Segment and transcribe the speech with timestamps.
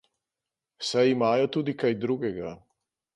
[0.91, 2.55] Saj imajo tudi kaj drugega.